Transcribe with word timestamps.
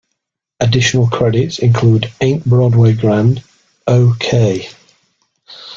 Additional 0.59 1.05
credits 1.07 1.59
include 1.59 2.11
"Ain't 2.21 2.43
Broadway 2.43 2.93
Grand"; 2.95 3.43
"Oh, 3.85 4.15
Kay! 4.19 4.67